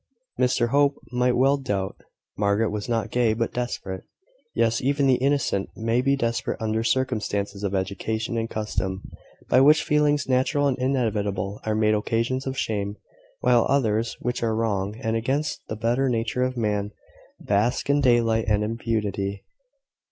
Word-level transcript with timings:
Mr 0.39 0.69
Hope 0.69 0.95
might 1.11 1.37
well 1.37 1.57
doubt. 1.57 1.95
Margaret 2.35 2.71
was 2.71 2.89
not 2.89 3.11
gay 3.11 3.35
but 3.35 3.53
desperate. 3.53 4.03
Yes, 4.55 4.81
even 4.81 5.05
the 5.05 5.17
innocent 5.21 5.69
may 5.77 6.01
be 6.01 6.15
desperate 6.15 6.59
under 6.59 6.83
circumstances 6.83 7.63
of 7.63 7.75
education 7.75 8.35
and 8.35 8.49
custom, 8.49 9.03
by 9.47 9.61
which 9.61 9.83
feelings 9.83 10.27
natural 10.27 10.65
and 10.67 10.75
inevitable 10.79 11.61
are 11.67 11.75
made 11.75 11.93
occasions 11.93 12.47
of 12.47 12.57
shame; 12.57 12.97
while 13.41 13.67
others, 13.69 14.17
which 14.19 14.41
are 14.41 14.55
wrong 14.55 14.95
and 15.03 15.15
against 15.15 15.61
the 15.67 15.75
better 15.75 16.09
nature 16.09 16.41
of 16.41 16.57
man, 16.57 16.93
bask 17.39 17.87
in 17.87 18.01
daylight 18.01 18.45
and 18.47 18.63
impunity. 18.63 19.43